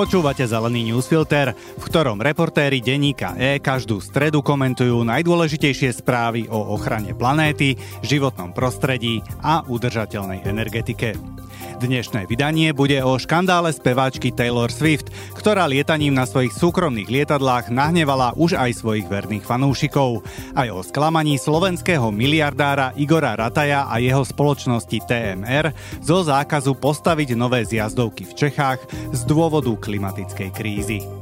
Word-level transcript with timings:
Počúvate 0.00 0.48
Zelený 0.48 0.96
newsfilter, 0.96 1.52
v 1.52 1.84
ktorom 1.84 2.24
reportéri 2.24 2.80
denníka 2.80 3.36
E 3.36 3.60
každú 3.60 4.00
stredu 4.00 4.40
komentujú 4.40 5.04
najdôležitejšie 5.04 6.00
správy 6.00 6.48
o 6.48 6.72
ochrane 6.72 7.12
planéty, 7.12 7.76
životnom 8.00 8.56
prostredí 8.56 9.20
a 9.44 9.60
udržateľnej 9.68 10.48
energetike. 10.48 11.39
Dnešné 11.80 12.28
vydanie 12.28 12.76
bude 12.76 13.00
o 13.00 13.16
škandále 13.16 13.72
speváčky 13.72 14.28
Taylor 14.28 14.68
Swift, 14.68 15.08
ktorá 15.32 15.64
lietaním 15.64 16.12
na 16.12 16.28
svojich 16.28 16.52
súkromných 16.52 17.08
lietadlách 17.08 17.72
nahnevala 17.72 18.36
už 18.36 18.52
aj 18.52 18.84
svojich 18.84 19.08
verných 19.08 19.48
fanúšikov. 19.48 20.20
Aj 20.52 20.68
o 20.68 20.84
sklamaní 20.84 21.40
slovenského 21.40 22.12
miliardára 22.12 22.92
Igora 23.00 23.32
Rataja 23.32 23.88
a 23.88 23.96
jeho 23.96 24.20
spoločnosti 24.20 25.00
TMR 25.08 25.72
zo 26.04 26.20
zákazu 26.20 26.76
postaviť 26.76 27.32
nové 27.32 27.64
zjazdovky 27.64 28.28
v 28.28 28.36
Čechách 28.36 28.84
z 29.16 29.20
dôvodu 29.24 29.72
klimatickej 29.72 30.50
krízy. 30.52 31.19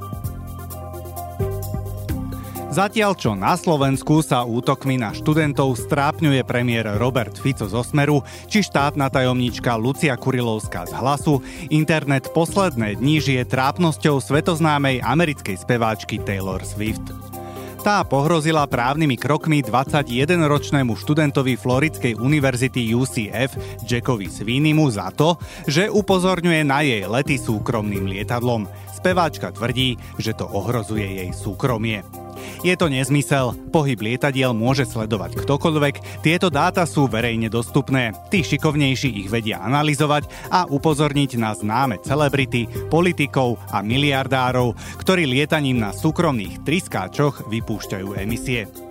Zatiaľ 2.68 3.16
čo 3.16 3.32
na 3.32 3.56
Slovensku 3.56 4.20
sa 4.20 4.44
útokmi 4.44 5.00
na 5.00 5.16
študentov 5.16 5.72
strápňuje 5.88 6.44
premiér 6.44 7.00
Robert 7.00 7.32
Fico 7.40 7.64
zo 7.64 7.80
Smeru 7.80 8.20
či 8.44 8.60
štátna 8.60 9.08
tajomníčka 9.08 9.72
Lucia 9.80 10.12
Kurilovská 10.20 10.84
z 10.84 10.92
Hlasu, 10.92 11.40
internet 11.72 12.28
posledné 12.36 13.00
dní 13.00 13.24
žije 13.24 13.48
trápnosťou 13.48 14.20
svetoznámej 14.20 15.00
americkej 15.00 15.56
speváčky 15.64 16.20
Taylor 16.20 16.60
Swift. 16.60 17.08
Tá 17.80 18.04
pohrozila 18.04 18.68
právnymi 18.68 19.16
krokmi 19.16 19.64
21-ročnému 19.64 20.92
študentovi 20.92 21.56
Floridskej 21.56 22.20
univerzity 22.20 22.92
UCF 22.92 23.80
Jackovi 23.88 24.28
Swinimu 24.28 24.92
za 24.92 25.08
to, 25.16 25.40
že 25.64 25.88
upozorňuje 25.88 26.68
na 26.68 26.84
jej 26.84 27.08
lety 27.08 27.40
súkromným 27.40 28.12
lietadlom. 28.12 28.68
Speváčka 28.92 29.56
tvrdí, 29.56 29.96
že 30.20 30.36
to 30.36 30.44
ohrozuje 30.52 31.24
jej 31.24 31.30
súkromie. 31.32 32.27
Je 32.66 32.74
to 32.74 32.90
nezmysel. 32.90 33.54
Pohyb 33.70 34.00
lietadiel 34.00 34.56
môže 34.56 34.88
sledovať 34.88 35.38
ktokoľvek, 35.44 36.24
tieto 36.24 36.48
dáta 36.48 36.88
sú 36.88 37.06
verejne 37.06 37.46
dostupné. 37.52 38.16
Tí 38.32 38.42
šikovnejší 38.42 39.24
ich 39.24 39.28
vedia 39.28 39.60
analyzovať 39.62 40.26
a 40.48 40.66
upozorniť 40.66 41.36
na 41.38 41.52
známe 41.52 42.00
celebrity, 42.02 42.66
politikov 42.88 43.60
a 43.70 43.84
miliardárov, 43.84 44.74
ktorí 45.04 45.28
lietaním 45.28 45.78
na 45.78 45.94
súkromných 45.94 46.64
triskáčoch 46.64 47.46
vypúšťajú 47.46 48.08
emisie. 48.16 48.87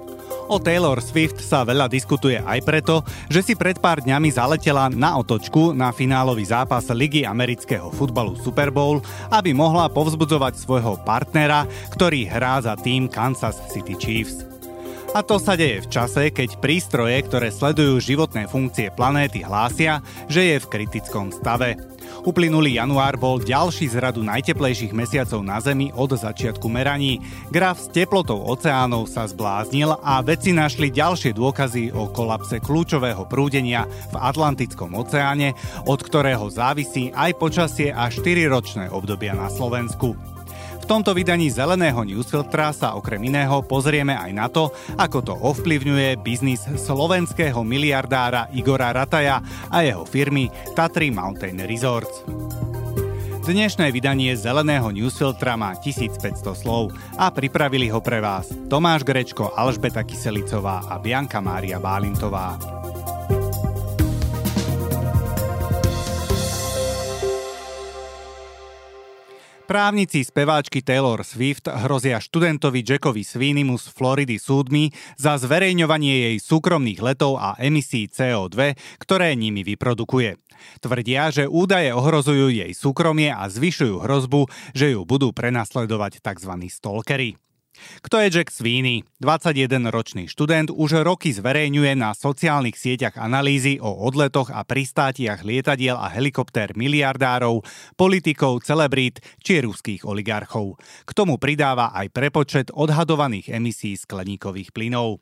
O 0.48 0.64
Taylor 0.64 1.04
Swift 1.04 1.44
sa 1.44 1.68
veľa 1.68 1.92
diskutuje 1.92 2.40
aj 2.40 2.64
preto, 2.64 3.04
že 3.28 3.44
si 3.44 3.54
pred 3.54 3.76
pár 3.84 4.00
dňami 4.00 4.32
zaletela 4.32 4.88
na 4.88 5.20
otočku 5.20 5.76
na 5.76 5.92
finálový 5.92 6.48
zápas 6.48 6.88
Ligy 6.88 7.28
amerického 7.28 7.92
futbalu 7.92 8.40
Super 8.40 8.72
Bowl, 8.72 9.04
aby 9.28 9.52
mohla 9.52 9.92
povzbudzovať 9.92 10.56
svojho 10.56 11.04
partnera, 11.04 11.68
ktorý 11.92 12.32
hrá 12.32 12.64
za 12.64 12.80
tým 12.80 13.12
Kansas 13.12 13.60
City 13.68 14.00
Chiefs. 14.00 14.57
A 15.18 15.26
to 15.26 15.42
sa 15.42 15.58
deje 15.58 15.82
v 15.82 15.90
čase, 15.90 16.30
keď 16.30 16.62
prístroje, 16.62 17.18
ktoré 17.26 17.50
sledujú 17.50 17.98
životné 17.98 18.46
funkcie 18.46 18.94
planéty, 18.94 19.42
hlásia, 19.42 20.06
že 20.30 20.46
je 20.46 20.62
v 20.62 20.70
kritickom 20.70 21.34
stave. 21.34 21.74
Uplynulý 22.22 22.78
január 22.78 23.18
bol 23.18 23.42
ďalší 23.42 23.90
z 23.90 23.98
radu 23.98 24.22
najteplejších 24.22 24.94
mesiacov 24.94 25.42
na 25.42 25.58
Zemi 25.58 25.90
od 25.90 26.14
začiatku 26.14 26.70
meraní. 26.70 27.18
Graf 27.50 27.82
s 27.82 27.90
teplotou 27.90 28.46
oceánov 28.46 29.10
sa 29.10 29.26
zbláznil 29.26 29.98
a 30.06 30.22
vedci 30.22 30.54
našli 30.54 30.94
ďalšie 30.94 31.34
dôkazy 31.34 31.98
o 31.98 32.14
kolapse 32.14 32.62
kľúčového 32.62 33.26
prúdenia 33.26 33.90
v 34.14 34.22
Atlantickom 34.22 34.94
oceáne, 34.94 35.58
od 35.90 35.98
ktorého 35.98 36.46
závisí 36.54 37.10
aj 37.10 37.42
počasie 37.42 37.90
a 37.90 38.06
4-ročné 38.14 38.94
obdobia 38.94 39.34
na 39.34 39.50
Slovensku. 39.50 40.37
V 40.88 40.96
tomto 40.96 41.12
vydaní 41.12 41.52
Zeleného 41.52 42.00
newsfiltra 42.00 42.72
sa 42.72 42.96
okrem 42.96 43.20
iného 43.28 43.60
pozrieme 43.60 44.16
aj 44.16 44.32
na 44.32 44.48
to, 44.48 44.72
ako 44.96 45.20
to 45.20 45.34
ovplyvňuje 45.36 46.16
biznis 46.24 46.64
slovenského 46.64 47.60
miliardára 47.60 48.48
Igora 48.56 48.96
Rataja 48.96 49.44
a 49.68 49.84
jeho 49.84 50.08
firmy 50.08 50.48
Tatry 50.80 51.12
Mountain 51.12 51.60
Resorts. 51.68 52.24
Dnešné 53.44 53.92
vydanie 53.92 54.32
Zeleného 54.40 54.88
newsfiltra 54.88 55.60
má 55.60 55.76
1500 55.76 56.56
slov 56.56 56.96
a 57.20 57.36
pripravili 57.36 57.92
ho 57.92 58.00
pre 58.00 58.24
vás 58.24 58.48
Tomáš 58.72 59.04
Grečko, 59.04 59.60
Alžbeta 59.60 60.08
Kyselicová 60.08 60.88
a 60.88 60.96
Bianka 61.04 61.44
Mária 61.44 61.84
Bálintová. 61.84 62.56
Právnici 69.68 70.24
speváčky 70.24 70.80
Taylor 70.80 71.28
Swift 71.28 71.68
hrozia 71.68 72.24
študentovi 72.24 72.88
Jackovi 72.88 73.28
Swinimu 73.28 73.76
z 73.76 73.92
Floridy 73.92 74.40
súdmi 74.40 74.96
za 75.20 75.36
zverejňovanie 75.36 76.32
jej 76.32 76.38
súkromných 76.40 77.04
letov 77.04 77.36
a 77.36 77.52
emisí 77.60 78.08
CO2, 78.08 78.80
ktoré 78.96 79.36
nimi 79.36 79.68
vyprodukuje. 79.68 80.40
Tvrdia, 80.80 81.36
že 81.36 81.52
údaje 81.52 81.92
ohrozujú 81.92 82.48
jej 82.48 82.72
súkromie 82.72 83.28
a 83.28 83.44
zvyšujú 83.52 84.08
hrozbu, 84.08 84.48
že 84.72 84.96
ju 84.96 85.04
budú 85.04 85.36
prenasledovať 85.36 86.24
tzv. 86.24 86.72
stalkery. 86.72 87.36
Kto 88.02 88.22
je 88.22 88.28
Jack 88.34 88.50
Sweeney? 88.50 89.06
21-ročný 89.22 90.30
študent 90.30 90.74
už 90.74 91.02
roky 91.06 91.34
zverejňuje 91.34 91.94
na 91.98 92.14
sociálnych 92.14 92.78
sieťach 92.78 93.18
analýzy 93.18 93.78
o 93.82 93.90
odletoch 94.06 94.50
a 94.54 94.66
pristátiach 94.66 95.46
lietadiel 95.46 95.98
a 95.98 96.10
helikoptér 96.12 96.74
miliardárov, 96.78 97.62
politikov, 97.96 98.66
celebrít 98.66 99.22
či 99.42 99.62
ruských 99.62 100.06
oligarchov. 100.06 100.78
K 101.06 101.12
tomu 101.14 101.38
pridáva 101.38 101.94
aj 101.94 102.14
prepočet 102.14 102.68
odhadovaných 102.74 103.54
emisí 103.54 103.94
skleníkových 103.96 104.74
plynov. 104.74 105.22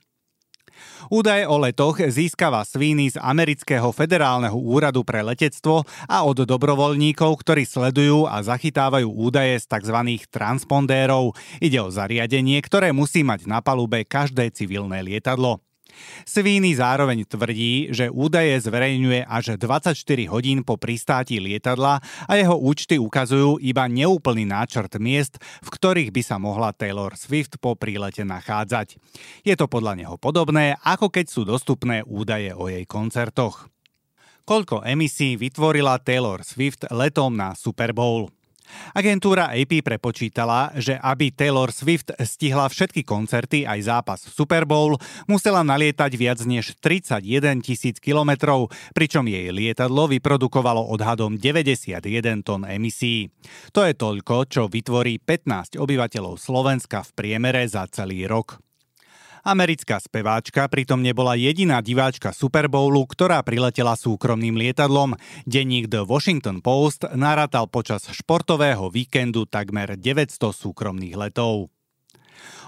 Údaje 1.12 1.46
o 1.46 1.60
letoch 1.62 2.02
získava 2.02 2.66
Sweeney 2.66 3.14
z 3.14 3.18
Amerického 3.22 3.92
federálneho 3.94 4.58
úradu 4.58 5.06
pre 5.06 5.22
letectvo 5.22 5.86
a 6.10 6.26
od 6.26 6.48
dobrovoľníkov, 6.48 7.32
ktorí 7.46 7.68
sledujú 7.68 8.26
a 8.26 8.42
zachytávajú 8.42 9.06
údaje 9.06 9.62
z 9.62 9.66
tzv. 9.70 9.98
transpondérov. 10.34 11.36
Ide 11.62 11.80
o 11.84 11.94
zariadenie, 11.94 12.58
ktoré 12.64 12.90
musí 12.96 13.22
mať 13.22 13.46
na 13.46 13.62
palube 13.62 14.08
každé 14.08 14.50
civilné 14.56 15.06
lietadlo. 15.06 15.62
Svíny 16.26 16.74
zároveň 16.76 17.28
tvrdí, 17.28 17.94
že 17.94 18.10
údaje 18.10 18.58
zverejňuje 18.62 19.28
až 19.28 19.60
24 19.60 19.96
hodín 20.32 20.66
po 20.66 20.76
pristáti 20.80 21.38
lietadla 21.38 22.02
a 22.02 22.34
jeho 22.38 22.58
účty 22.58 22.98
ukazujú 22.98 23.62
iba 23.62 23.86
neúplný 23.86 24.48
náčrt 24.48 24.98
miest, 24.98 25.42
v 25.62 25.70
ktorých 25.70 26.10
by 26.10 26.22
sa 26.24 26.38
mohla 26.42 26.72
Taylor 26.72 27.14
Swift 27.20 27.58
po 27.60 27.78
prílete 27.78 28.24
nachádzať. 28.24 28.98
Je 29.44 29.54
to 29.58 29.66
podľa 29.66 30.00
neho 30.00 30.16
podobné, 30.18 30.78
ako 30.82 31.12
keď 31.12 31.26
sú 31.28 31.42
dostupné 31.44 32.02
údaje 32.06 32.54
o 32.54 32.70
jej 32.70 32.84
koncertoch. 32.88 33.68
Koľko 34.46 34.86
emisí 34.86 35.42
vytvorila 35.42 35.98
Taylor 35.98 36.46
Swift 36.46 36.86
letom 36.94 37.34
na 37.34 37.58
Super 37.58 37.98
Bowl? 37.98 38.30
Agentúra 38.96 39.52
AP 39.52 39.84
prepočítala, 39.84 40.72
že 40.78 40.96
aby 41.00 41.32
Taylor 41.34 41.70
Swift 41.72 42.14
stihla 42.16 42.70
všetky 42.70 43.04
koncerty 43.04 43.64
aj 43.68 43.80
zápas 43.86 44.20
Super 44.24 44.64
Bowl, 44.64 44.98
musela 45.28 45.62
nalietať 45.62 46.12
viac 46.16 46.40
než 46.44 46.78
31 46.80 47.64
tisíc 47.64 47.98
kilometrov, 48.00 48.72
pričom 48.94 49.26
jej 49.28 49.52
lietadlo 49.52 50.10
vyprodukovalo 50.12 50.92
odhadom 50.92 51.38
91 51.38 52.02
tón 52.46 52.64
emisí. 52.68 53.34
To 53.76 53.84
je 53.84 53.94
toľko, 53.94 54.48
čo 54.50 54.62
vytvorí 54.72 55.20
15 55.22 55.78
obyvateľov 55.80 56.40
Slovenska 56.40 57.04
v 57.06 57.12
priemere 57.16 57.64
za 57.66 57.86
celý 57.90 58.28
rok. 58.28 58.60
Americká 59.46 60.02
speváčka 60.02 60.66
pritom 60.66 61.06
nebola 61.06 61.38
jediná 61.38 61.78
diváčka 61.78 62.34
Super 62.34 62.66
Bowlu, 62.66 63.06
ktorá 63.06 63.46
priletela 63.46 63.94
súkromným 63.94 64.58
lietadlom. 64.58 65.14
Denník 65.46 65.86
The 65.86 66.02
Washington 66.02 66.66
Post 66.66 67.06
narátal 67.14 67.70
počas 67.70 68.10
športového 68.10 68.90
víkendu 68.90 69.46
takmer 69.46 70.02
900 70.02 70.50
súkromných 70.50 71.14
letov. 71.14 71.70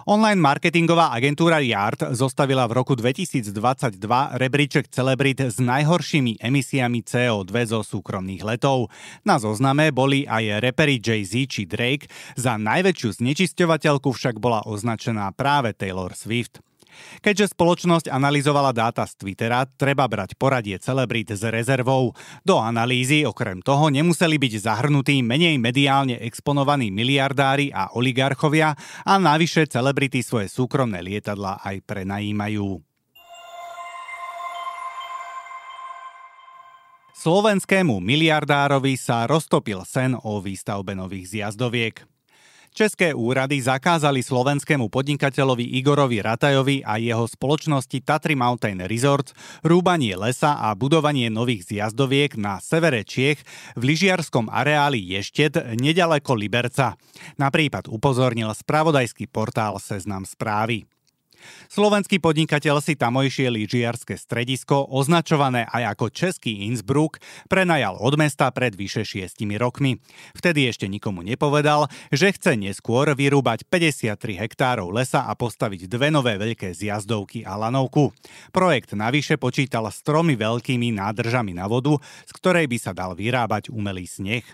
Online 0.05 0.37
marketingová 0.37 1.17
agentúra 1.17 1.59
Yard 1.65 2.13
zostavila 2.13 2.69
v 2.69 2.77
roku 2.77 2.93
2022 2.93 3.57
rebríček 4.37 4.85
celebrit 4.93 5.49
s 5.49 5.57
najhoršími 5.57 6.37
emisiami 6.39 7.01
CO2 7.01 7.51
zo 7.67 7.81
súkromných 7.81 8.45
letov. 8.45 8.93
Na 9.25 9.41
zozname 9.41 9.89
boli 9.89 10.29
aj 10.29 10.61
repery 10.61 11.01
Jay-Z 11.01 11.33
či 11.49 11.65
Drake, 11.65 12.05
za 12.37 12.55
najväčšiu 12.55 13.17
znečisťovateľku 13.17 14.13
však 14.13 14.37
bola 14.37 14.61
označená 14.63 15.33
práve 15.33 15.73
Taylor 15.73 16.13
Swift. 16.13 16.63
Keďže 17.21 17.53
spoločnosť 17.53 18.07
analyzovala 18.09 18.75
dáta 18.75 19.05
z 19.05 19.15
Twittera, 19.19 19.65
treba 19.65 20.05
brať 20.05 20.35
poradie 20.35 20.77
celebrít 20.81 21.33
s 21.33 21.43
rezervou. 21.45 22.15
Do 22.43 22.57
analýzy 22.59 23.23
okrem 23.23 23.61
toho 23.61 23.89
nemuseli 23.89 24.37
byť 24.37 24.53
zahrnutí 24.63 25.21
menej 25.21 25.61
mediálne 25.61 26.17
exponovaní 26.21 26.89
miliardári 26.89 27.69
a 27.69 27.93
oligarchovia 27.93 28.75
a 29.05 29.13
navyše 29.21 29.69
celebrity 29.69 30.25
svoje 30.25 30.49
súkromné 30.49 31.03
lietadla 31.03 31.61
aj 31.61 31.83
prenajímajú. 31.85 32.81
Slovenskému 37.17 37.97
miliardárovi 37.97 38.93
sa 38.93 39.25
roztopil 39.25 39.81
sen 39.89 40.13
o 40.13 40.37
výstavbe 40.37 40.93
nových 40.93 41.33
zjazdoviek. 41.33 42.16
České 42.77 43.09
úrady 43.09 43.57
zakázali 43.57 44.21
slovenskému 44.21 44.93
podnikateľovi 44.93 45.81
Igorovi 45.81 46.21
Ratajovi 46.21 46.85
a 46.85 47.01
jeho 47.01 47.25
spoločnosti 47.25 48.05
Tatry 48.05 48.37
Mountain 48.37 48.85
Resort 48.85 49.33
rúbanie 49.65 50.13
lesa 50.13 50.61
a 50.61 50.77
budovanie 50.77 51.33
nových 51.33 51.65
zjazdoviek 51.73 52.37
na 52.37 52.61
severe 52.61 53.01
Čiech 53.01 53.41
v 53.73 53.81
lyžiarskom 53.81 54.53
areáli 54.53 55.01
Ještet 55.01 55.57
nedaleko 55.73 56.37
Liberca. 56.37 56.93
Na 57.41 57.49
prípad 57.49 57.89
upozornil 57.89 58.53
spravodajský 58.53 59.25
portál 59.25 59.81
Seznam 59.81 60.21
správy. 60.29 60.85
Slovenský 61.67 62.21
podnikateľ 62.21 62.79
si 62.79 62.95
tamojšie 62.95 63.51
lyžiarske 63.51 64.15
stredisko, 64.15 64.87
označované 64.87 65.65
aj 65.67 65.97
ako 65.97 66.05
Český 66.13 66.67
Innsbruck, 66.69 67.19
prenajal 67.49 67.97
od 67.97 68.15
mesta 68.19 68.49
pred 68.53 68.77
vyše 68.77 69.03
šiestimi 69.03 69.57
rokmi. 69.57 69.99
Vtedy 70.37 70.69
ešte 70.69 70.85
nikomu 70.85 71.25
nepovedal, 71.25 71.89
že 72.13 72.35
chce 72.35 72.59
neskôr 72.59 73.09
vyrúbať 73.11 73.65
53 73.65 74.17
hektárov 74.43 74.91
lesa 74.93 75.25
a 75.25 75.33
postaviť 75.33 75.89
dve 75.89 76.13
nové 76.13 76.37
veľké 76.37 76.71
zjazdovky 76.75 77.47
a 77.47 77.57
lanovku. 77.57 78.13
Projekt 78.53 78.93
navyše 78.93 79.41
počítal 79.41 79.89
s 79.89 80.05
tromi 80.05 80.37
veľkými 80.37 80.93
nádržami 80.95 81.57
na 81.57 81.65
vodu, 81.65 81.97
z 82.27 82.31
ktorej 82.37 82.65
by 82.69 82.77
sa 82.77 82.91
dal 82.93 83.17
vyrábať 83.17 83.73
umelý 83.73 84.05
sneh 84.05 84.45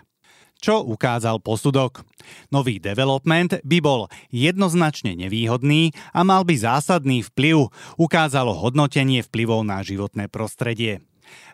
čo 0.64 0.80
ukázal 0.80 1.44
posudok. 1.44 2.08
Nový 2.48 2.80
development 2.80 3.60
by 3.60 3.78
bol 3.84 4.08
jednoznačne 4.32 5.12
nevýhodný 5.12 5.92
a 6.16 6.24
mal 6.24 6.48
by 6.48 6.56
zásadný 6.56 7.20
vplyv, 7.28 7.68
ukázalo 8.00 8.56
hodnotenie 8.56 9.20
vplyvov 9.20 9.60
na 9.68 9.84
životné 9.84 10.32
prostredie. 10.32 11.04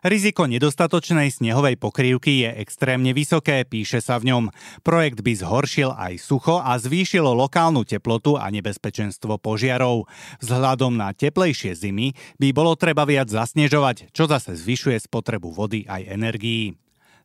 Riziko 0.00 0.46
nedostatočnej 0.46 1.30
snehovej 1.30 1.76
pokrývky 1.78 2.46
je 2.46 2.50
extrémne 2.62 3.12
vysoké, 3.12 3.62
píše 3.66 4.00
sa 4.00 4.18
v 4.18 4.32
ňom. 4.32 4.44
Projekt 4.80 5.20
by 5.20 5.32
zhoršil 5.36 5.92
aj 5.92 6.20
sucho 6.20 6.58
a 6.58 6.76
zvýšilo 6.80 7.34
lokálnu 7.36 7.84
teplotu 7.84 8.34
a 8.40 8.48
nebezpečenstvo 8.48 9.36
požiarov. 9.38 10.08
Vzhľadom 10.40 10.96
na 10.96 11.12
teplejšie 11.12 11.76
zimy 11.76 12.16
by 12.40 12.48
bolo 12.50 12.74
treba 12.74 13.04
viac 13.04 13.28
zasnežovať, 13.28 14.10
čo 14.14 14.26
zase 14.26 14.56
zvyšuje 14.56 14.98
spotrebu 15.04 15.52
vody 15.52 15.84
aj 15.86 16.02
energií. 16.08 16.80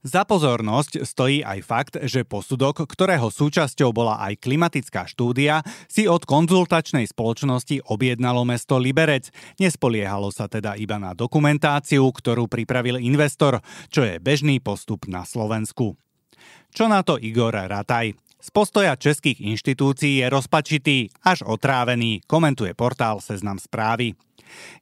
Za 0.06 0.22
pozornosť 0.22 1.02
stojí 1.02 1.42
aj 1.42 1.60
fakt, 1.66 1.94
že 2.06 2.22
posudok, 2.22 2.86
ktorého 2.86 3.34
súčasťou 3.34 3.90
bola 3.90 4.22
aj 4.22 4.38
klimatická 4.38 5.10
štúdia, 5.10 5.66
si 5.90 6.06
od 6.06 6.30
konzultačnej 6.30 7.10
spoločnosti 7.10 7.82
objednalo 7.90 8.46
mesto 8.46 8.78
Liberec. 8.78 9.34
Nespoliehalo 9.58 10.30
sa 10.30 10.46
teda 10.46 10.78
iba 10.78 11.02
na 11.02 11.18
dokumentáciu, 11.18 12.06
ktorú 12.06 12.46
pripravil 12.46 13.02
investor, 13.02 13.66
čo 13.90 14.06
je 14.06 14.22
bežný 14.22 14.62
postup 14.62 15.10
na 15.10 15.26
Slovensku. 15.26 15.98
Čo 16.70 16.86
na 16.86 17.02
to 17.02 17.18
Igor 17.18 17.58
Rataj? 17.58 18.25
Z 18.46 18.54
postoja 18.54 18.94
českých 18.94 19.42
inštitúcií 19.42 20.22
je 20.22 20.30
rozpačitý, 20.30 21.10
až 21.26 21.42
otrávený, 21.50 22.22
komentuje 22.30 22.78
portál 22.78 23.18
Seznam 23.18 23.58
správy. 23.58 24.14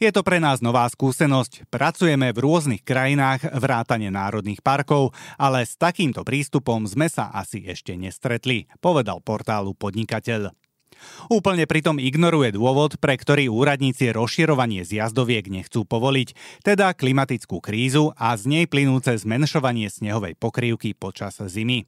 Je 0.04 0.12
to 0.12 0.19
pre 0.19 0.44
nás 0.44 0.60
nová 0.60 0.83
skúsenosť. 0.92 1.71
Pracujeme 1.71 2.36
v 2.36 2.44
rôznych 2.44 2.83
krajinách 2.83 3.48
vrátane 3.56 4.12
národných 4.12 4.60
parkov, 4.60 5.15
ale 5.39 5.63
s 5.63 5.80
takýmto 5.80 6.27
prístupom 6.27 6.83
sme 6.83 7.07
sa 7.07 7.31
asi 7.31 7.63
ešte 7.63 7.95
nestretli, 7.95 8.68
povedal 8.83 9.24
portálu 9.24 9.71
Podnikateľ. 9.80 10.51
Úplne 11.31 11.63
pritom 11.63 12.04
ignoruje 12.04 12.51
dôvod, 12.51 13.00
pre 13.00 13.16
ktorý 13.16 13.48
úradníci 13.48 14.12
rozširovanie 14.12 14.83
zjazdoviek 14.83 15.48
nechcú 15.48 15.88
povoliť, 15.88 16.59
teda 16.68 16.92
klimatickú 16.92 17.63
krízu 17.63 18.12
a 18.19 18.36
z 18.36 18.44
nej 18.44 18.66
plynúce 18.68 19.16
zmenšovanie 19.16 19.88
snehovej 19.88 20.36
pokrývky 20.36 21.00
počas 21.00 21.39
zimy. 21.39 21.88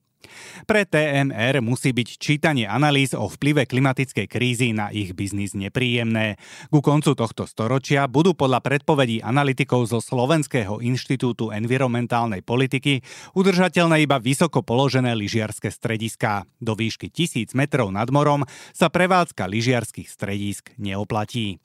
Pre 0.65 0.81
TMR 0.83 1.63
musí 1.63 1.95
byť 1.95 2.09
čítanie 2.19 2.65
analýz 2.65 3.15
o 3.15 3.25
vplyve 3.29 3.69
klimatickej 3.69 4.27
krízy 4.27 4.73
na 4.75 4.91
ich 4.91 5.15
biznis 5.15 5.53
nepríjemné. 5.55 6.37
Ku 6.69 6.79
koncu 6.79 7.13
tohto 7.13 7.47
storočia 7.47 8.05
budú 8.05 8.35
podľa 8.35 8.61
predpovedí 8.61 9.23
analytikov 9.23 9.89
zo 9.89 9.99
Slovenského 10.03 10.83
inštitútu 10.83 11.53
environmentálnej 11.53 12.41
politiky 12.41 13.05
udržateľné 13.37 14.03
iba 14.03 14.21
vysoko 14.21 14.61
položené 14.61 15.13
lyžiarske 15.17 15.69
strediská. 15.71 16.47
Do 16.61 16.73
výšky 16.73 17.09
1000 17.09 17.55
metrov 17.55 17.91
nad 17.91 18.07
morom 18.09 18.43
sa 18.71 18.91
prevádzka 18.91 19.47
lyžiarských 19.47 20.09
stredisk 20.09 20.71
neoplatí. 20.79 21.59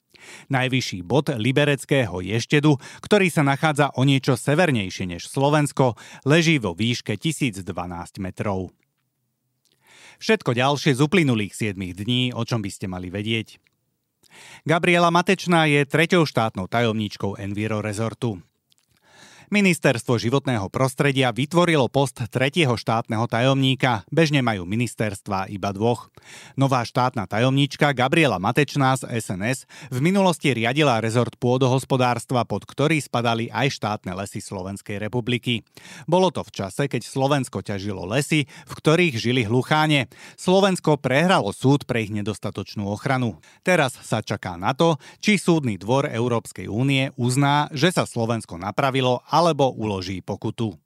Najvyšší 0.49 1.07
bod 1.07 1.33
Libereckého 1.33 2.21
ještedu, 2.21 2.77
ktorý 3.05 3.29
sa 3.33 3.47
nachádza 3.47 3.93
o 3.97 4.03
niečo 4.05 4.35
severnejšie 4.37 5.07
než 5.09 5.29
Slovensko, 5.31 5.95
leží 6.27 6.59
vo 6.59 6.77
výške 6.77 7.17
1012 7.17 7.65
metrov. 8.21 8.75
Všetko 10.21 10.53
ďalšie 10.53 10.93
z 10.93 11.01
uplynulých 11.01 11.57
7 11.57 11.77
dní, 11.77 12.37
o 12.37 12.45
čom 12.45 12.61
by 12.61 12.69
ste 12.69 12.87
mali 12.93 13.09
vedieť. 13.09 13.57
Gabriela 14.69 15.09
Matečná 15.09 15.67
je 15.67 15.83
treťou 15.89 16.29
štátnou 16.29 16.69
tajomníčkou 16.69 17.41
Enviro 17.41 17.81
Resortu. 17.81 18.39
Ministerstvo 19.51 20.15
životného 20.15 20.71
prostredia 20.71 21.35
vytvorilo 21.35 21.91
post 21.91 22.23
tretieho 22.31 22.79
štátneho 22.79 23.27
tajomníka, 23.27 24.07
bežne 24.07 24.47
majú 24.47 24.63
ministerstva 24.63 25.51
iba 25.51 25.75
dvoch. 25.75 26.07
Nová 26.55 26.87
štátna 26.87 27.27
tajomníčka 27.27 27.91
Gabriela 27.91 28.39
Matečná 28.39 28.95
z 28.95 29.11
SNS 29.11 29.67
v 29.91 29.99
minulosti 30.07 30.55
riadila 30.55 31.03
rezort 31.03 31.35
pôdohospodárstva, 31.35 32.47
pod 32.47 32.63
ktorý 32.63 33.03
spadali 33.03 33.51
aj 33.51 33.75
štátne 33.75 34.15
lesy 34.15 34.39
Slovenskej 34.39 35.03
republiky. 35.03 35.67
Bolo 36.07 36.31
to 36.31 36.47
v 36.47 36.55
čase, 36.55 36.87
keď 36.87 37.03
Slovensko 37.03 37.67
ťažilo 37.67 38.07
lesy, 38.07 38.47
v 38.47 38.73
ktorých 38.79 39.19
žili 39.19 39.43
hlucháne. 39.51 40.07
Slovensko 40.39 40.95
prehralo 41.03 41.51
súd 41.51 41.91
pre 41.91 42.07
ich 42.07 42.15
nedostatočnú 42.15 42.87
ochranu. 42.87 43.43
Teraz 43.67 43.99
sa 43.99 44.23
čaká 44.23 44.55
na 44.55 44.79
to, 44.79 44.95
či 45.19 45.43
súdny 45.43 45.75
dvor 45.75 46.07
Európskej 46.07 46.71
únie 46.71 47.11
uzná, 47.19 47.67
že 47.75 47.91
sa 47.91 48.07
Slovensko 48.07 48.55
napravilo 48.55 49.27
a 49.27 49.40
alebo 49.41 49.73
uloží 49.73 50.21
pokutu. 50.21 50.77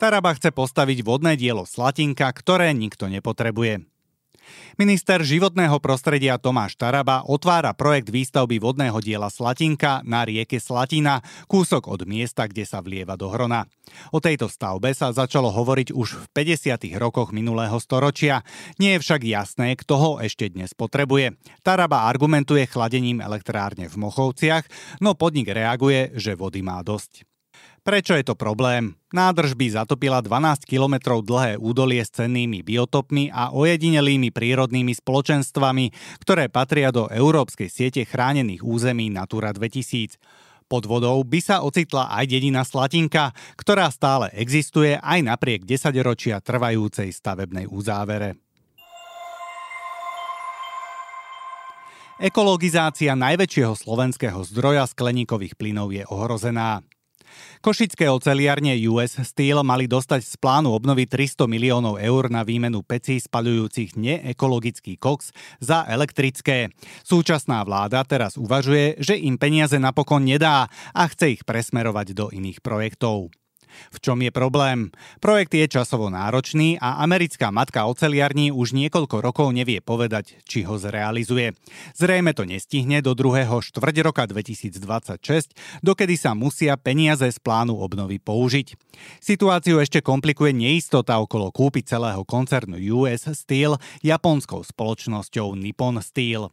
Taraba 0.00 0.32
chce 0.32 0.50
postaviť 0.50 1.04
vodné 1.04 1.36
dielo 1.36 1.68
Slatinka, 1.68 2.26
ktoré 2.32 2.72
nikto 2.72 3.06
nepotrebuje. 3.06 3.91
Minister 4.80 5.20
životného 5.24 5.76
prostredia 5.82 6.38
Tomáš 6.40 6.76
Taraba 6.78 7.24
otvára 7.26 7.72
projekt 7.72 8.12
výstavby 8.12 8.60
vodného 8.60 8.98
diela 9.00 9.32
Slatinka 9.32 10.04
na 10.04 10.22
rieke 10.22 10.60
Slatina, 10.60 11.20
kúsok 11.48 11.88
od 11.88 12.04
miesta, 12.04 12.44
kde 12.46 12.68
sa 12.68 12.84
vlieva 12.84 13.16
do 13.16 13.28
Hrona. 13.32 13.66
O 14.14 14.20
tejto 14.20 14.46
stavbe 14.46 14.92
sa 14.92 15.12
začalo 15.12 15.50
hovoriť 15.50 15.92
už 15.92 16.08
v 16.16 16.24
50. 16.54 16.94
rokoch 17.00 17.34
minulého 17.34 17.76
storočia. 17.80 18.44
Nie 18.76 18.96
je 18.96 19.02
však 19.02 19.22
jasné, 19.24 19.74
kto 19.74 19.94
ho 19.98 20.10
ešte 20.20 20.52
dnes 20.52 20.76
potrebuje. 20.76 21.36
Taraba 21.64 22.06
argumentuje 22.06 22.68
chladením 22.68 23.24
elektrárne 23.24 23.88
v 23.88 23.96
Mochovciach, 23.98 24.64
no 25.00 25.16
podnik 25.16 25.50
reaguje, 25.50 26.14
že 26.14 26.36
vody 26.36 26.60
má 26.60 26.80
dosť. 26.84 27.31
Prečo 27.82 28.14
je 28.14 28.22
to 28.22 28.38
problém? 28.38 28.94
Nádrž 29.10 29.58
by 29.58 29.74
zatopila 29.74 30.22
12 30.22 30.70
km 30.70 31.18
dlhé 31.18 31.58
údolie 31.58 31.98
s 31.98 32.14
cennými 32.14 32.62
biotopmi 32.62 33.34
a 33.34 33.50
ojedinelými 33.50 34.30
prírodnými 34.30 34.94
spoločenstvami, 34.94 35.90
ktoré 36.22 36.46
patria 36.46 36.94
do 36.94 37.10
európskej 37.10 37.66
siete 37.66 38.06
chránených 38.06 38.62
území 38.62 39.10
Natura 39.10 39.50
2000. 39.50 40.14
Pod 40.70 40.86
vodou 40.86 41.18
by 41.26 41.42
sa 41.42 41.66
ocitla 41.66 42.06
aj 42.14 42.30
dedina 42.30 42.62
Slatinka, 42.62 43.34
ktorá 43.58 43.90
stále 43.90 44.30
existuje 44.38 44.94
aj 45.02 45.18
napriek 45.26 45.66
desaťročia 45.66 46.38
trvajúcej 46.38 47.10
stavebnej 47.10 47.66
uzávere. 47.66 48.38
Ekologizácia 52.22 53.18
najväčšieho 53.18 53.74
slovenského 53.74 54.38
zdroja 54.46 54.86
skleníkových 54.86 55.58
plynov 55.58 55.90
je 55.90 56.06
ohrozená. 56.06 56.86
Košické 57.62 58.10
oceliarne 58.10 58.74
US 58.90 59.18
Steel 59.22 59.60
mali 59.62 59.90
dostať 59.90 60.20
z 60.22 60.34
plánu 60.38 60.72
obnovy 60.74 61.10
300 61.10 61.46
miliónov 61.50 61.98
eur 61.98 62.30
na 62.30 62.46
výmenu 62.46 62.82
pecí 62.86 63.18
spaľujúcich 63.18 63.98
neekologický 63.98 64.98
koks 64.98 65.34
za 65.62 65.86
elektrické. 65.90 66.70
Súčasná 67.02 67.62
vláda 67.66 68.02
teraz 68.06 68.34
uvažuje, 68.38 68.98
že 69.02 69.18
im 69.18 69.38
peniaze 69.38 69.76
napokon 69.76 70.24
nedá 70.26 70.70
a 70.94 71.02
chce 71.10 71.38
ich 71.38 71.42
presmerovať 71.42 72.14
do 72.14 72.26
iných 72.30 72.62
projektov. 72.62 73.30
V 73.92 73.98
čom 74.00 74.18
je 74.22 74.30
problém? 74.34 74.94
Projekt 75.20 75.54
je 75.54 75.66
časovo 75.68 76.08
náročný 76.08 76.80
a 76.80 77.02
americká 77.04 77.50
matka 77.50 77.84
oceliarní 77.84 78.54
už 78.54 78.72
niekoľko 78.72 79.20
rokov 79.20 79.50
nevie 79.52 79.82
povedať, 79.82 80.40
či 80.46 80.64
ho 80.64 80.78
zrealizuje. 80.80 81.52
Zrejme 81.98 82.32
to 82.32 82.48
nestihne 82.48 83.02
do 83.02 83.12
druhého 83.12 83.58
štvrť 83.60 83.96
roka 84.06 84.24
2026, 84.24 85.82
dokedy 85.84 86.14
sa 86.16 86.32
musia 86.32 86.78
peniaze 86.78 87.26
z 87.28 87.38
plánu 87.42 87.76
obnovy 87.76 88.22
použiť. 88.22 88.78
Situáciu 89.18 89.82
ešte 89.82 90.00
komplikuje 90.00 90.54
neistota 90.54 91.18
okolo 91.18 91.50
kúpy 91.50 91.82
celého 91.82 92.22
koncernu 92.22 92.78
US 92.96 93.26
Steel 93.32 93.76
japonskou 94.00 94.62
spoločnosťou 94.62 95.58
Nippon 95.58 95.98
Steel. 95.98 96.52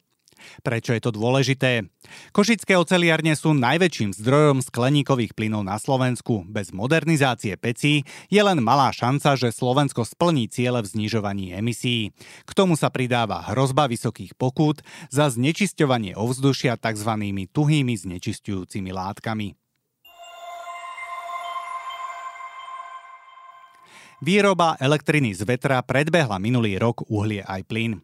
Prečo 0.61 0.91
je 0.95 1.01
to 1.01 1.11
dôležité? 1.13 1.87
Košické 2.35 2.75
oceliárne 2.75 3.35
sú 3.37 3.55
najväčším 3.55 4.15
zdrojom 4.17 4.59
skleníkových 4.65 5.37
plynov 5.37 5.67
na 5.67 5.77
Slovensku. 5.77 6.47
Bez 6.47 6.73
modernizácie 6.75 7.55
pecí 7.59 8.03
je 8.27 8.41
len 8.41 8.59
malá 8.63 8.89
šanca, 8.89 9.37
že 9.37 9.55
Slovensko 9.55 10.03
splní 10.07 10.49
ciele 10.49 10.81
v 10.83 10.89
znižovaní 10.89 11.53
emisí. 11.55 12.11
K 12.47 12.51
tomu 12.51 12.79
sa 12.79 12.89
pridáva 12.89 13.43
hrozba 13.51 13.85
vysokých 13.89 14.35
pokút 14.35 14.81
za 15.13 15.29
znečisťovanie 15.29 16.17
ovzdušia 16.17 16.79
tzv. 16.81 17.11
tuhými 17.53 17.95
znečisťujúcimi 17.95 18.89
látkami. 18.89 19.59
Výroba 24.19 24.75
elektriny 24.83 25.31
z 25.31 25.47
vetra 25.47 25.79
predbehla 25.79 26.43
minulý 26.43 26.75
rok 26.75 27.07
uhlie 27.07 27.39
aj 27.39 27.63
plyn. 27.63 28.03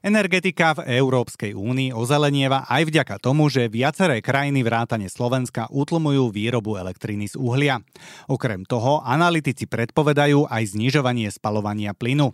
Energetika 0.00 0.72
v 0.80 0.96
Európskej 0.96 1.52
únii 1.52 1.92
ozelenieva 1.92 2.64
aj 2.64 2.88
vďaka 2.88 3.20
tomu, 3.20 3.52
že 3.52 3.68
viaceré 3.68 4.24
krajiny 4.24 4.64
vrátane 4.64 5.12
Slovenska 5.12 5.68
utlmujú 5.68 6.32
výrobu 6.32 6.80
elektriny 6.80 7.28
z 7.28 7.36
uhlia. 7.36 7.84
Okrem 8.24 8.64
toho, 8.64 9.04
analytici 9.04 9.68
predpovedajú 9.68 10.48
aj 10.48 10.72
znižovanie 10.72 11.28
spalovania 11.28 11.92
plynu. 11.92 12.32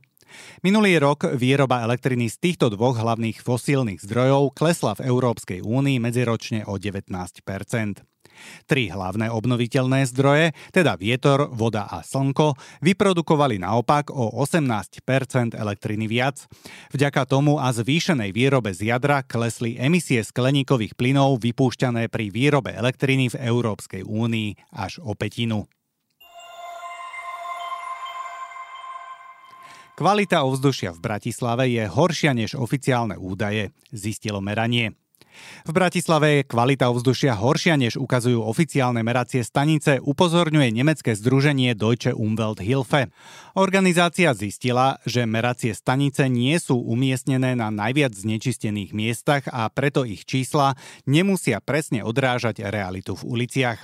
Minulý 0.62 1.02
rok 1.02 1.26
výroba 1.34 1.82
elektriny 1.82 2.30
z 2.30 2.38
týchto 2.38 2.70
dvoch 2.70 3.02
hlavných 3.02 3.42
fosílnych 3.42 3.98
zdrojov 3.98 4.54
klesla 4.54 4.94
v 4.94 5.10
Európskej 5.10 5.66
únii 5.66 5.98
medziročne 5.98 6.70
o 6.70 6.78
19 6.78 7.10
Tri 8.64 8.90
hlavné 8.90 9.30
obnoviteľné 9.30 10.08
zdroje, 10.10 10.52
teda 10.74 10.98
vietor, 10.98 11.48
voda 11.52 11.86
a 11.86 12.02
slnko, 12.02 12.58
vyprodukovali 12.82 13.60
naopak 13.62 14.10
o 14.12 14.32
18% 14.42 15.56
elektriny 15.56 16.06
viac. 16.10 16.44
Vďaka 16.92 17.26
tomu 17.28 17.58
a 17.60 17.70
zvýšenej 17.70 18.30
výrobe 18.34 18.72
z 18.72 18.92
jadra 18.92 19.22
klesli 19.24 19.78
emisie 19.80 20.20
skleníkových 20.20 20.98
plynov 20.98 21.40
vypúšťané 21.40 22.08
pri 22.12 22.28
výrobe 22.28 22.74
elektriny 22.74 23.32
v 23.32 23.40
Európskej 23.40 24.02
únii 24.06 24.76
až 24.76 25.00
o 25.02 25.14
petinu. 25.16 25.64
Kvalita 29.96 30.44
ovzdušia 30.44 30.92
v 30.92 31.00
Bratislave 31.00 31.72
je 31.72 31.88
horšia 31.88 32.36
než 32.36 32.52
oficiálne 32.52 33.16
údaje, 33.16 33.72
zistilo 33.88 34.44
meranie. 34.44 34.92
V 35.66 35.70
Bratislave 35.74 36.40
je 36.40 36.48
kvalita 36.48 36.90
ovzdušia 36.92 37.34
horšia, 37.34 37.74
než 37.74 37.98
ukazujú 37.98 38.42
oficiálne 38.42 39.02
meracie 39.02 39.42
stanice, 39.42 39.98
upozorňuje 39.98 40.70
nemecké 40.70 41.14
združenie 41.18 41.74
Deutsche 41.74 42.14
Umwelthilfe. 42.14 43.10
Organizácia 43.56 44.36
zistila, 44.36 45.00
že 45.08 45.24
meracie 45.24 45.72
stanice 45.72 46.28
nie 46.28 46.54
sú 46.60 46.76
umiestnené 46.76 47.56
na 47.56 47.72
najviac 47.72 48.12
znečistených 48.12 48.92
miestach 48.92 49.48
a 49.48 49.66
preto 49.72 50.04
ich 50.04 50.28
čísla 50.28 50.76
nemusia 51.08 51.64
presne 51.64 52.04
odrážať 52.04 52.62
realitu 52.68 53.16
v 53.16 53.26
uliciach. 53.26 53.80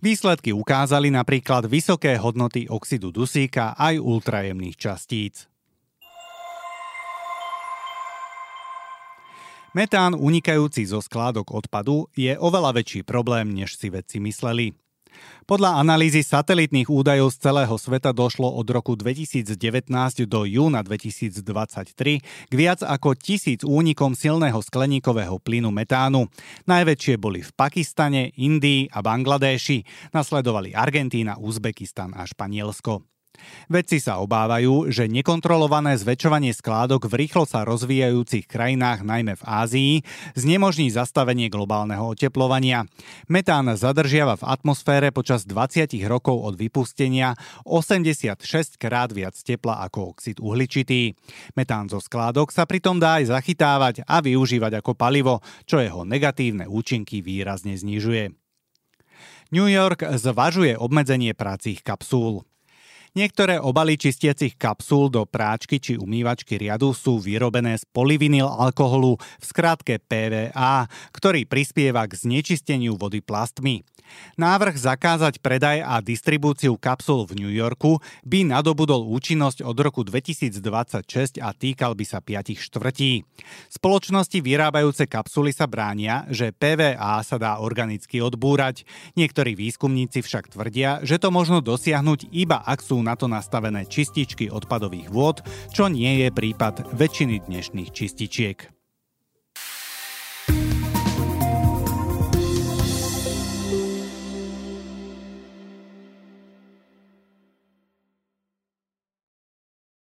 Výsledky 0.00 0.54
ukázali 0.54 1.12
napríklad 1.12 1.68
vysoké 1.68 2.16
hodnoty 2.16 2.68
oxidu 2.70 3.12
dusíka 3.12 3.76
aj 3.76 4.00
ultrajemných 4.00 4.76
častíc. 4.78 5.50
Metán 9.76 10.16
unikajúci 10.16 10.88
zo 10.88 11.04
skládok 11.04 11.52
odpadu 11.52 12.08
je 12.16 12.32
oveľa 12.40 12.80
väčší 12.80 13.04
problém, 13.04 13.52
než 13.52 13.76
si 13.76 13.92
vedci 13.92 14.16
mysleli. 14.24 14.72
Podľa 15.44 15.76
analýzy 15.84 16.24
satelitných 16.24 16.88
údajov 16.88 17.36
z 17.36 17.44
celého 17.44 17.76
sveta 17.76 18.16
došlo 18.16 18.56
od 18.56 18.64
roku 18.72 18.96
2019 18.96 19.52
do 20.24 20.48
júna 20.48 20.80
2023 20.80 22.24
k 22.24 22.52
viac 22.56 22.80
ako 22.80 23.20
tisíc 23.20 23.68
únikom 23.68 24.16
silného 24.16 24.56
skleníkového 24.64 25.36
plynu 25.44 25.68
metánu. 25.68 26.32
Najväčšie 26.64 27.20
boli 27.20 27.44
v 27.44 27.52
Pakistane, 27.52 28.32
Indii 28.32 28.88
a 28.88 29.04
Bangladéši, 29.04 29.84
nasledovali 30.16 30.72
Argentína, 30.72 31.36
Uzbekistan 31.36 32.16
a 32.16 32.24
Španielsko. 32.24 33.15
Vedci 33.66 33.98
sa 34.02 34.18
obávajú, 34.22 34.90
že 34.92 35.10
nekontrolované 35.10 35.98
zväčšovanie 35.98 36.54
skládok 36.54 37.10
v 37.10 37.26
rýchlo 37.26 37.48
sa 37.48 37.66
rozvíjajúcich 37.66 38.46
krajinách, 38.46 39.02
najmä 39.02 39.34
v 39.38 39.44
Ázii, 39.46 39.92
znemožní 40.38 40.92
zastavenie 40.92 41.50
globálneho 41.50 42.12
oteplovania. 42.12 42.86
Metán 43.26 43.70
zadržiava 43.74 44.38
v 44.38 44.46
atmosfére 44.48 45.10
počas 45.10 45.44
20 45.44 45.96
rokov 46.06 46.36
od 46.40 46.54
vypustenia 46.56 47.34
86 47.64 48.42
krát 48.80 49.10
viac 49.10 49.34
tepla 49.38 49.82
ako 49.86 50.16
oxid 50.16 50.38
uhličitý. 50.42 51.14
Metán 51.58 51.90
zo 51.90 52.02
skládok 52.02 52.54
sa 52.54 52.66
pritom 52.66 52.98
dá 52.98 53.22
aj 53.22 53.34
zachytávať 53.34 54.06
a 54.06 54.22
využívať 54.22 54.80
ako 54.80 54.92
palivo, 54.98 55.44
čo 55.68 55.82
jeho 55.82 56.02
negatívne 56.06 56.70
účinky 56.70 57.22
výrazne 57.22 57.76
znižuje. 57.76 58.34
New 59.54 59.70
York 59.70 60.02
zvažuje 60.02 60.74
obmedzenie 60.74 61.30
prácich 61.30 61.78
kapsúl. 61.86 62.42
Niektoré 63.16 63.56
obaly 63.56 63.96
čistiacich 63.96 64.60
kapsúl 64.60 65.08
do 65.08 65.24
práčky 65.24 65.80
či 65.80 65.96
umývačky 65.96 66.60
riadu 66.60 66.92
sú 66.92 67.16
vyrobené 67.16 67.80
z 67.80 67.88
polyvinyl 67.88 68.44
alkoholu, 68.44 69.16
v 69.16 69.44
skratke 69.48 69.96
PVA, 69.96 70.84
ktorý 71.16 71.48
prispieva 71.48 72.04
k 72.04 72.12
znečisteniu 72.12 72.92
vody 73.00 73.24
plastmi. 73.24 73.80
Návrh 74.36 74.76
zakázať 74.76 75.40
predaj 75.40 75.80
a 75.80 75.98
distribúciu 76.04 76.76
kapsul 76.76 77.24
v 77.24 77.40
New 77.40 77.52
Yorku 77.52 78.04
by 78.22 78.52
nadobudol 78.52 79.08
účinnosť 79.08 79.64
od 79.64 79.76
roku 79.80 80.04
2026 80.04 81.40
a 81.40 81.50
týkal 81.56 81.96
by 81.96 82.04
sa 82.04 82.20
5 82.20 82.52
štvrtí. 82.52 83.24
Spoločnosti 83.72 84.38
vyrábajúce 84.44 85.08
kapsuly 85.08 85.56
sa 85.56 85.64
bránia, 85.64 86.28
že 86.28 86.52
PVA 86.52 87.18
sa 87.24 87.40
dá 87.40 87.58
organicky 87.64 88.20
odbúrať. 88.20 88.84
Niektorí 89.16 89.56
výskumníci 89.56 90.20
však 90.20 90.52
tvrdia, 90.52 91.00
že 91.00 91.16
to 91.16 91.32
možno 91.32 91.64
dosiahnuť 91.64 92.30
iba 92.30 92.60
ak 92.60 92.84
sú 92.84 93.05
na 93.06 93.14
to 93.14 93.30
nastavené 93.30 93.86
čističky 93.86 94.50
odpadových 94.50 95.14
vôd, 95.14 95.46
čo 95.70 95.86
nie 95.86 96.26
je 96.26 96.34
prípad 96.34 96.90
väčšiny 96.98 97.46
dnešných 97.46 97.94
čističiek. 97.94 98.75